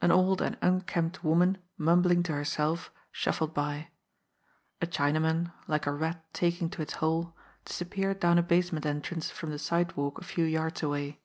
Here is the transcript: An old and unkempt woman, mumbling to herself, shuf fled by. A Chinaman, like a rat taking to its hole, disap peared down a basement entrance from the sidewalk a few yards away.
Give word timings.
An 0.00 0.12
old 0.12 0.40
and 0.40 0.56
unkempt 0.62 1.24
woman, 1.24 1.58
mumbling 1.76 2.22
to 2.22 2.32
herself, 2.32 2.92
shuf 3.12 3.38
fled 3.38 3.52
by. 3.52 3.88
A 4.80 4.86
Chinaman, 4.86 5.52
like 5.66 5.88
a 5.88 5.92
rat 5.92 6.24
taking 6.32 6.70
to 6.70 6.82
its 6.82 6.92
hole, 7.02 7.34
disap 7.64 7.90
peared 7.90 8.20
down 8.20 8.38
a 8.38 8.44
basement 8.44 8.86
entrance 8.86 9.28
from 9.28 9.50
the 9.50 9.58
sidewalk 9.58 10.20
a 10.20 10.22
few 10.24 10.44
yards 10.44 10.84
away. 10.84 11.20